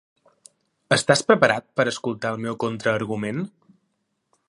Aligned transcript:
Estàs 0.95 1.21
preparat 1.33 1.69
per 1.81 1.87
a 1.87 1.93
escoltar 1.93 2.35
el 2.37 2.43
meu 2.47 2.61
contraargument? 2.65 3.47